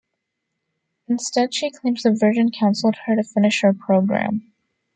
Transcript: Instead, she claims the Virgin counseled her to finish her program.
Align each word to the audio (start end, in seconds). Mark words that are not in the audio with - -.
Instead, 1.07 1.53
she 1.53 1.69
claims 1.69 2.01
the 2.01 2.11
Virgin 2.11 2.49
counseled 2.49 2.95
her 3.05 3.15
to 3.15 3.23
finish 3.23 3.61
her 3.61 3.71
program. 3.71 4.51